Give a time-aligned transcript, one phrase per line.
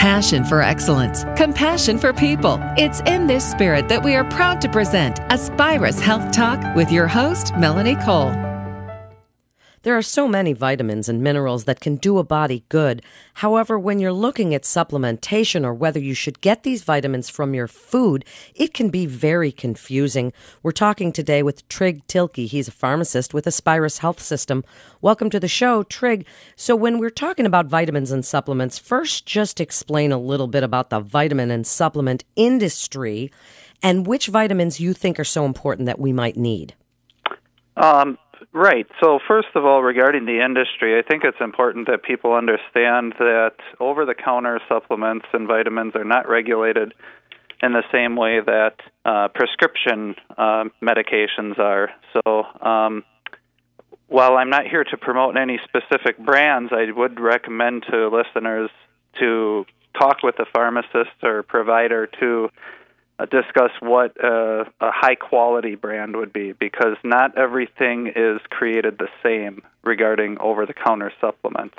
[0.00, 2.58] Passion for excellence, compassion for people.
[2.78, 7.06] It's in this spirit that we are proud to present Aspirus Health Talk with your
[7.06, 8.49] host, Melanie Cole.
[9.82, 13.00] There are so many vitamins and minerals that can do a body good.
[13.32, 17.66] However, when you're looking at supplementation or whether you should get these vitamins from your
[17.66, 20.34] food, it can be very confusing.
[20.62, 22.46] We're talking today with Trig Tilke.
[22.46, 24.64] He's a pharmacist with Aspirus Health System.
[25.00, 26.26] Welcome to the show, Trig.
[26.56, 30.90] So, when we're talking about vitamins and supplements, first just explain a little bit about
[30.90, 33.32] the vitamin and supplement industry
[33.82, 36.74] and which vitamins you think are so important that we might need.
[37.78, 38.18] Um,
[38.52, 38.86] Right.
[39.00, 43.54] So, first of all, regarding the industry, I think it's important that people understand that
[43.78, 46.92] over the counter supplements and vitamins are not regulated
[47.62, 51.90] in the same way that uh, prescription uh, medications are.
[52.12, 53.04] So, um,
[54.08, 58.70] while I'm not here to promote any specific brands, I would recommend to listeners
[59.20, 59.64] to
[59.96, 62.48] talk with a pharmacist or provider to
[63.26, 69.08] discuss what uh, a high quality brand would be because not everything is created the
[69.22, 71.76] same regarding over the counter supplements.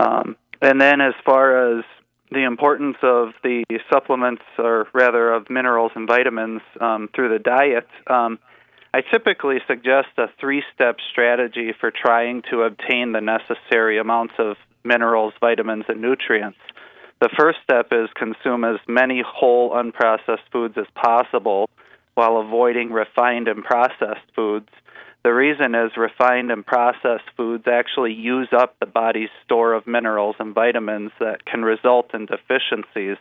[0.00, 1.84] Um, and then, as far as
[2.30, 7.88] the importance of the supplements, or rather of minerals and vitamins um, through the diet,
[8.06, 8.38] um,
[8.92, 14.56] I typically suggest a three step strategy for trying to obtain the necessary amounts of
[14.84, 16.58] minerals, vitamins, and nutrients.
[17.20, 21.68] The first step is consume as many whole unprocessed foods as possible
[22.14, 24.68] while avoiding refined and processed foods.
[25.24, 30.36] The reason is refined and processed foods actually use up the body's store of minerals
[30.38, 33.18] and vitamins that can result in deficiencies.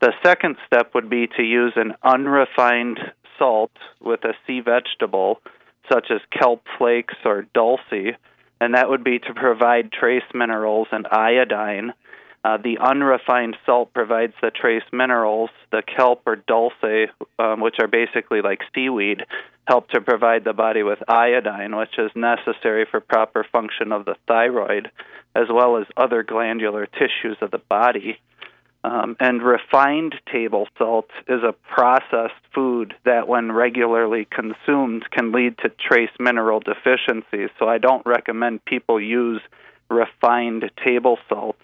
[0.00, 3.00] The second step would be to use an unrefined
[3.36, 5.40] salt with a sea vegetable,
[5.92, 8.14] such as kelp flakes or dulse,
[8.60, 11.92] and that would be to provide trace minerals and iodine.
[12.44, 15.50] Uh, the unrefined salt provides the trace minerals.
[15.70, 17.08] The kelp or dulse,
[17.38, 19.24] um, which are basically like seaweed,
[19.66, 24.14] help to provide the body with iodine, which is necessary for proper function of the
[24.26, 24.90] thyroid,
[25.34, 28.18] as well as other glandular tissues of the body.
[28.84, 35.58] Um, and refined table salt is a processed food that, when regularly consumed, can lead
[35.58, 37.50] to trace mineral deficiencies.
[37.58, 39.42] So I don't recommend people use
[39.90, 41.56] refined table salt.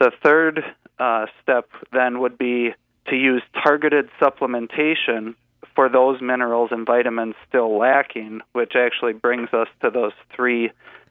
[0.00, 0.64] The third
[0.98, 2.74] uh, step then would be
[3.08, 5.34] to use targeted supplementation
[5.74, 10.70] for those minerals and vitamins still lacking, which actually brings us to those three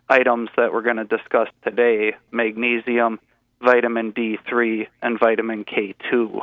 [0.10, 3.20] items that we're going to discuss today magnesium,
[3.62, 6.42] vitamin D3, and vitamin K2.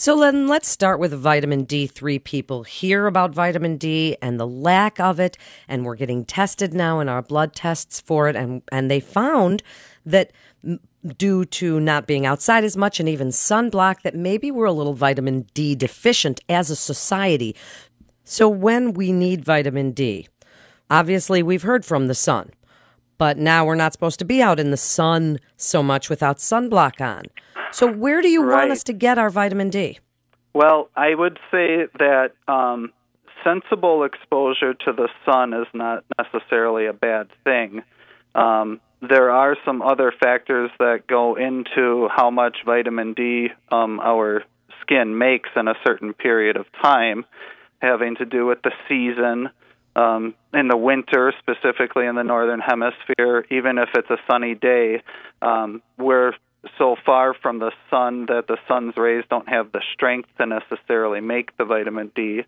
[0.00, 2.24] So then let's start with vitamin D3.
[2.24, 5.36] People hear about vitamin D and the lack of it,
[5.68, 9.62] and we're getting tested now in our blood tests for it, and, and they found
[10.06, 10.32] that
[11.18, 14.94] due to not being outside as much and even sunblock that maybe we're a little
[14.94, 17.54] vitamin D deficient as a society.
[18.24, 20.28] So when we need vitamin D,
[20.88, 22.52] obviously we've heard from the sun,
[23.18, 27.02] but now we're not supposed to be out in the sun so much without sunblock
[27.02, 27.24] on.
[27.72, 28.60] So where do you right.
[28.60, 29.98] want us to get our vitamin D?
[30.54, 32.92] Well, I would say that um,
[33.44, 37.82] sensible exposure to the sun is not necessarily a bad thing.
[38.34, 44.44] Um, there are some other factors that go into how much vitamin D um, our
[44.82, 47.24] skin makes in a certain period of time,
[47.80, 49.50] having to do with the season.
[49.96, 55.02] Um, in the winter, specifically in the northern hemisphere, even if it's a sunny day,
[55.42, 56.32] um, we're
[56.78, 61.20] so far from the sun that the sun's rays don't have the strength to necessarily
[61.20, 62.42] make the vitamin D.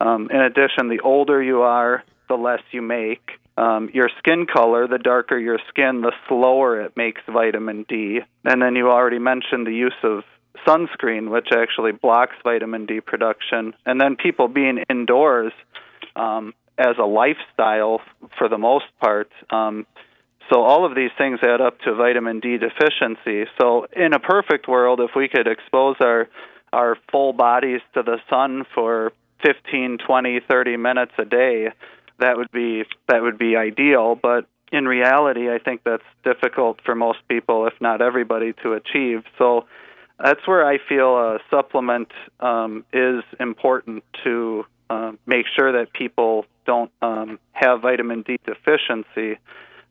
[0.00, 4.86] Um, in addition, the older you are, the less you make um, your skin color,
[4.86, 8.20] the darker your skin, the slower it makes vitamin D.
[8.44, 10.24] And then you already mentioned the use of
[10.66, 13.74] sunscreen, which actually blocks vitamin D production.
[13.84, 15.52] And then people being indoors
[16.16, 18.00] um, as a lifestyle
[18.38, 19.30] for the most part.
[19.50, 19.86] Um,
[20.52, 23.48] so all of these things add up to vitamin D deficiency.
[23.60, 26.28] So in a perfect world, if we could expose our
[26.72, 29.12] our full bodies to the sun for
[29.44, 31.68] 15, 20, 30 minutes a day,
[32.18, 34.14] that would be that would be ideal.
[34.14, 39.22] But in reality, I think that's difficult for most people, if not everybody, to achieve.
[39.38, 39.66] So
[40.22, 42.08] that's where I feel a supplement
[42.40, 49.38] um, is important to uh, make sure that people don't um, have vitamin D deficiency.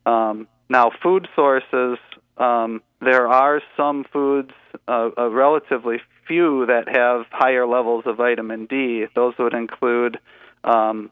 [0.06, 1.98] Um, now, food sources,
[2.38, 4.52] um, there are some foods,
[4.88, 5.98] uh, uh, relatively
[6.28, 9.06] few, that have higher levels of vitamin D.
[9.14, 10.18] Those would include
[10.64, 11.12] um,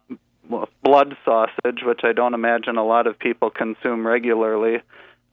[0.81, 4.77] blood sausage, which I don't imagine a lot of people consume regularly.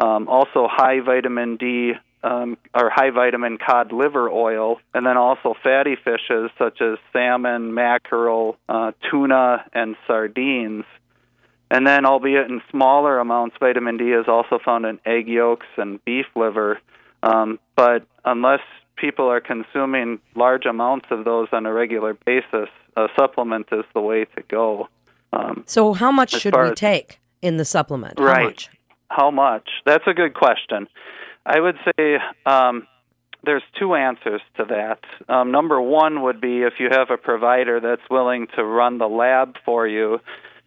[0.00, 1.92] Um, also, high vitamin D
[2.24, 7.74] um, or high vitamin cod liver oil, and then also fatty fishes such as salmon,
[7.74, 10.84] mackerel, uh, tuna, and sardines.
[11.70, 16.04] And then, albeit in smaller amounts, vitamin D is also found in egg yolks and
[16.04, 16.80] beef liver.
[17.22, 18.60] Um, but unless
[18.96, 24.00] people are consuming large amounts of those on a regular basis, a supplement is the
[24.00, 24.88] way to go.
[25.32, 28.18] Um, so, how much should we take in the supplement?
[28.18, 28.36] Right.
[28.36, 28.70] How much?
[29.08, 29.68] How much?
[29.84, 30.88] That's a good question.
[31.44, 32.86] I would say um,
[33.44, 35.00] there's two answers to that.
[35.32, 39.08] Um, number one would be if you have a provider that's willing to run the
[39.08, 40.20] lab for you,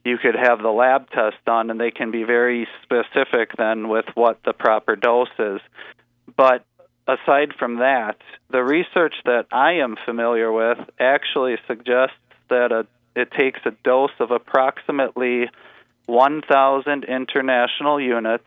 [0.03, 4.05] you could have the lab test done, and they can be very specific then with
[4.15, 5.59] what the proper dose is.
[6.37, 6.65] But
[7.07, 8.17] aside from that,
[8.49, 12.15] the research that I am familiar with actually suggests
[12.49, 15.49] that a, it takes a dose of approximately
[16.05, 18.45] 1,000 international units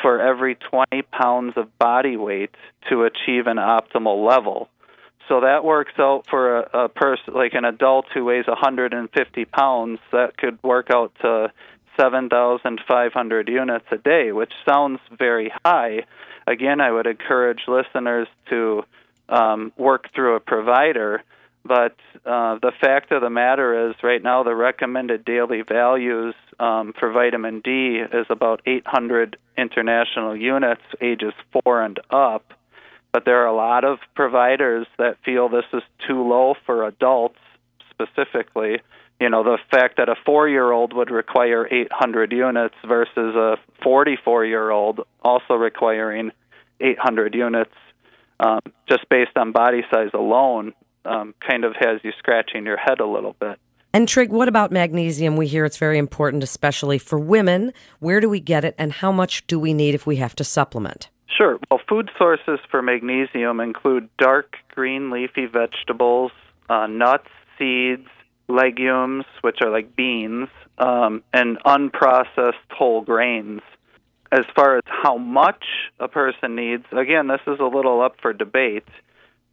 [0.00, 2.50] for every 20 pounds of body weight
[2.88, 4.68] to achieve an optimal level.
[5.28, 10.00] So that works out for a, a person, like an adult who weighs 150 pounds,
[10.10, 11.52] that could work out to
[11.98, 16.04] 7,500 units a day, which sounds very high.
[16.46, 18.82] Again, I would encourage listeners to
[19.28, 21.22] um, work through a provider
[21.64, 21.96] but
[22.26, 27.12] uh, the fact of the matter is, right now, the recommended daily values um, for
[27.12, 32.52] vitamin D is about 800 international units, ages four and up.
[33.12, 37.38] But there are a lot of providers that feel this is too low for adults
[37.90, 38.80] specifically.
[39.20, 43.56] You know, the fact that a four year old would require 800 units versus a
[43.82, 46.32] 44 year old also requiring
[46.80, 47.74] 800 units
[48.40, 50.72] um, just based on body size alone
[51.04, 53.58] um, kind of has you scratching your head a little bit.
[53.94, 55.36] And Trig, what about magnesium?
[55.36, 57.72] We hear it's very important, especially for women.
[57.98, 60.44] Where do we get it, and how much do we need if we have to
[60.44, 61.10] supplement?
[61.36, 61.58] Sure.
[61.70, 66.32] Well, food sources for magnesium include dark green leafy vegetables,
[66.68, 68.08] uh, nuts, seeds,
[68.48, 70.48] legumes, which are like beans,
[70.78, 73.62] um, and unprocessed whole grains.
[74.30, 75.64] As far as how much
[76.00, 78.88] a person needs, again, this is a little up for debate.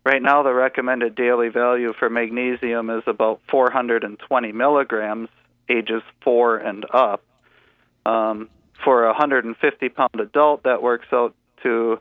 [0.05, 5.29] Right now, the recommended daily value for magnesium is about 420 milligrams,
[5.69, 7.23] ages four and up.
[8.05, 8.49] Um,
[8.83, 11.99] for a 150 pound adult, that works out to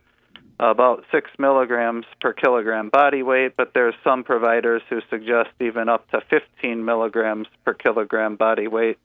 [0.61, 6.11] about six milligrams per kilogram body weight, but there's some providers who suggest even up
[6.11, 8.99] to 15 milligrams per kilogram body weight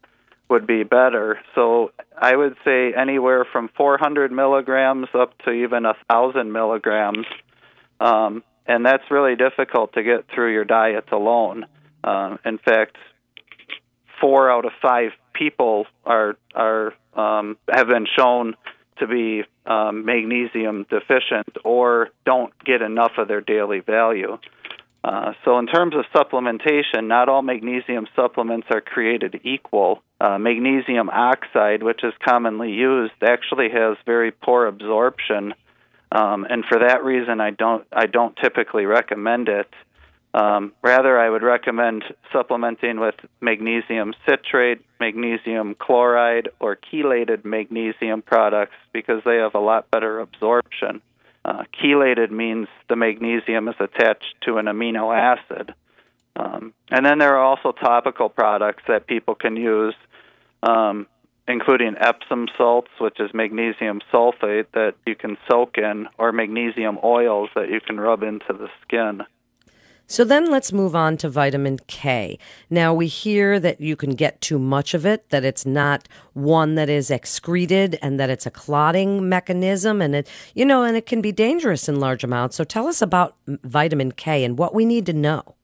[0.50, 1.40] would be better.
[1.54, 7.26] So I would say anywhere from 400 milligrams up to even a thousand milligrams
[8.00, 11.66] um, and that's really difficult to get through your diet alone.
[12.04, 12.98] Uh, in fact,
[14.20, 18.56] four out of five people are are um, have been shown
[18.98, 24.38] to be um, magnesium deficient or don't get enough of their daily value.
[25.04, 30.02] Uh, so, in terms of supplementation, not all magnesium supplements are created equal.
[30.22, 35.54] Uh, magnesium oxide, which is commonly used, actually has very poor absorption
[36.14, 39.68] um, and for that reason, I don't I don't typically recommend it.
[40.34, 48.76] Um, rather, I would recommend supplementing with magnesium citrate, magnesium chloride, or chelated magnesium products
[48.94, 51.02] because they have a lot better absorption.
[51.46, 55.74] Uh, chelated means the magnesium is attached to an amino acid.
[56.36, 59.96] Um, and then there are also topical products that people can use.
[60.64, 61.08] Um,
[61.48, 67.50] including Epsom salts, which is magnesium sulfate that you can soak in, or magnesium oils
[67.56, 69.24] that you can rub into the skin.
[70.08, 72.38] So then let's move on to vitamin K.
[72.70, 76.76] Now we hear that you can get too much of it, that it's not one
[76.76, 81.06] that is excreted and that it's a clotting mechanism and it you know and it
[81.06, 82.56] can be dangerous in large amounts.
[82.56, 85.56] So tell us about vitamin K and what we need to know.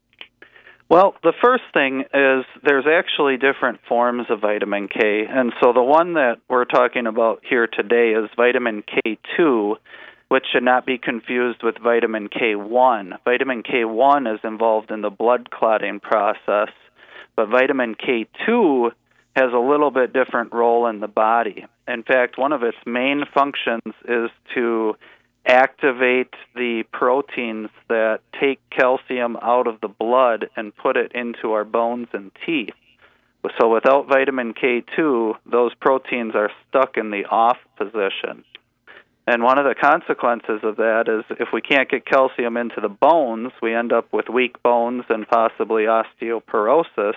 [0.89, 5.23] Well, the first thing is there's actually different forms of vitamin K.
[5.29, 9.75] And so the one that we're talking about here today is vitamin K2,
[10.29, 13.17] which should not be confused with vitamin K1.
[13.25, 16.69] Vitamin K1 is involved in the blood clotting process,
[17.35, 18.91] but vitamin K2
[19.35, 21.65] has a little bit different role in the body.
[21.87, 24.95] In fact, one of its main functions is to
[25.45, 31.63] activate the proteins that take calcium out of the blood and put it into our
[31.63, 32.73] bones and teeth.
[33.59, 38.43] So without vitamin K2, those proteins are stuck in the off position.
[39.29, 42.89] And one of the consequences of that is if we can't get calcium into the
[42.89, 47.13] bones, we end up with weak bones and possibly osteoporosis.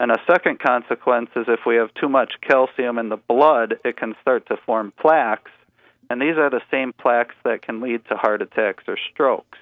[0.00, 3.96] And a second consequence is if we have too much calcium in the blood, it
[3.96, 5.50] can start to form plaques
[6.10, 9.58] and these are the same plaques that can lead to heart attacks or strokes.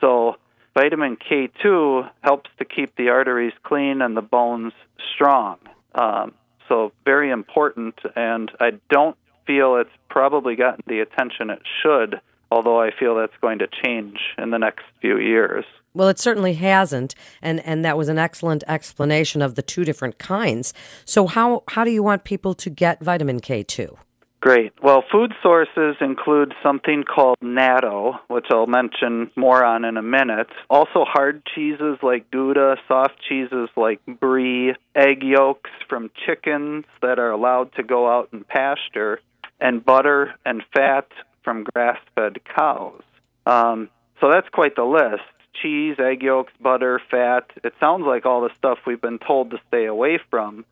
[0.00, 0.36] So,
[0.74, 4.72] vitamin K2 helps to keep the arteries clean and the bones
[5.14, 5.58] strong.
[5.94, 6.32] Um,
[6.68, 12.80] so, very important, and I don't feel it's probably gotten the attention it should, although
[12.80, 15.64] I feel that's going to change in the next few years.
[15.94, 20.18] Well, it certainly hasn't, and and that was an excellent explanation of the two different
[20.18, 20.74] kinds.
[21.06, 23.96] So how how do you want people to get vitamin K2?
[24.40, 24.72] Great.
[24.82, 30.48] Well, food sources include something called natto, which I'll mention more on in a minute.
[30.68, 37.30] Also, hard cheeses like Gouda, soft cheeses like Brie, egg yolks from chickens that are
[37.30, 39.20] allowed to go out and pasture,
[39.60, 41.08] and butter and fat
[41.42, 43.02] from grass fed cows.
[43.46, 43.88] Um,
[44.20, 45.22] so that's quite the list
[45.62, 47.50] cheese, egg yolks, butter, fat.
[47.64, 50.64] It sounds like all the stuff we've been told to stay away from.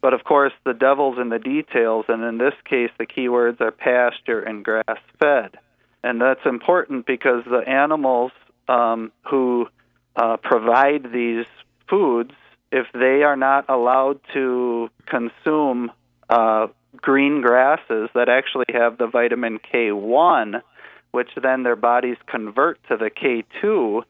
[0.00, 3.70] But of course, the devil's in the details, and in this case, the keywords are
[3.70, 5.56] pasture and grass fed.
[6.02, 8.32] And that's important because the animals
[8.68, 9.68] um, who
[10.16, 11.46] uh, provide these
[11.88, 12.32] foods,
[12.70, 15.90] if they are not allowed to consume
[16.28, 20.62] uh, green grasses that actually have the vitamin K1,
[21.10, 24.02] which then their bodies convert to the K2,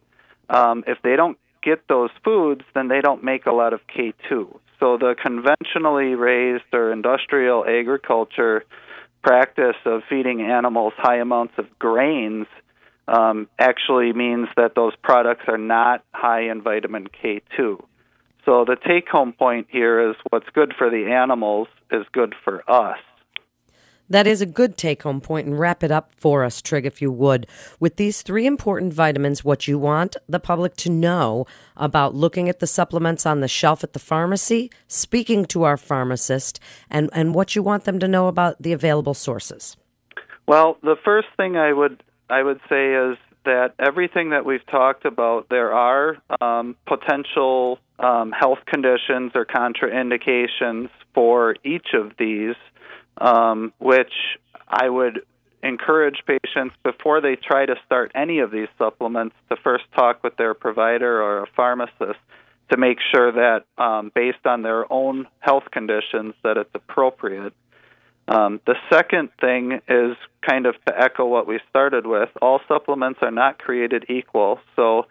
[0.49, 4.59] um, if they don't get those foods, then they don't make a lot of K2.
[4.81, 8.65] So the conventionally raised or industrial agriculture
[9.23, 12.47] practice of feeding animals high amounts of grains
[13.09, 17.83] um, actually means that those products are not high in vitamin K2.
[18.45, 22.69] So the take home point here is what's good for the animals is good for
[22.71, 22.99] us.
[24.11, 27.01] That is a good take home point and wrap it up for us, Trig, if
[27.01, 27.47] you would.
[27.81, 32.61] With these three important vitamins, what you want the public to know about looking at
[32.61, 36.61] the supplements on the shelf at the pharmacy, speaking to our pharmacist,
[36.91, 39.75] and, and what you want them to know about the available sources.
[40.47, 45.05] Well, the first thing I would I would say is that everything that we've talked
[45.05, 52.57] about, there are um, potential um, health conditions or contraindications for each of these
[53.19, 54.13] um, which
[54.69, 55.21] I would
[55.63, 60.37] encourage patients before they try to start any of these supplements to first talk with
[60.37, 62.19] their provider or a pharmacist
[62.71, 67.55] to make sure that um, based on their own health conditions that it's appropriate.
[68.27, 70.17] Um, the second thing is
[70.49, 72.31] kind of to echo what we started with.
[72.41, 75.07] All supplements are not created equal, so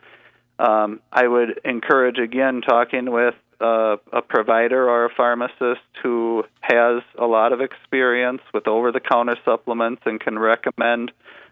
[0.57, 7.03] um, I would encourage again talking with a, a provider or a pharmacist who has
[7.17, 11.11] a lot of experience with over the counter supplements and can recommend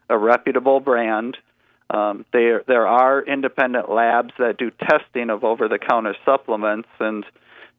[0.10, 1.38] a reputable brand.
[1.90, 7.26] Um, there, there are independent labs that do testing of over the counter supplements, and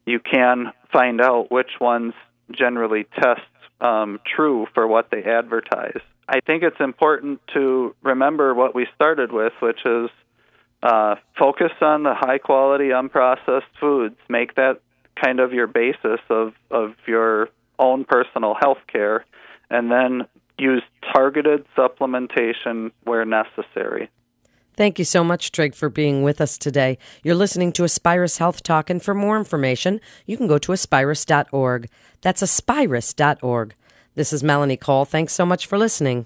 [0.05, 2.13] you can find out which ones
[2.51, 3.41] generally test
[3.81, 5.99] um, true for what they advertise.
[6.27, 10.09] I think it's important to remember what we started with, which is
[10.81, 14.15] uh, focus on the high quality unprocessed foods.
[14.29, 14.79] Make that
[15.21, 19.25] kind of your basis of, of your own personal health care,
[19.69, 20.27] and then
[20.57, 24.09] use targeted supplementation where necessary.
[24.75, 26.97] Thank you so much, Trig, for being with us today.
[27.23, 31.89] You're listening to Aspirus Health Talk, and for more information, you can go to aspirus.org.
[32.21, 33.75] That's aspirus.org.
[34.15, 35.05] This is Melanie Cole.
[35.05, 36.25] Thanks so much for listening.